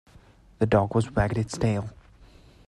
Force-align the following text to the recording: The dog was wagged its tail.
The 0.57 0.65
dog 0.65 0.95
was 0.95 1.11
wagged 1.13 1.37
its 1.37 1.55
tail. 1.59 1.91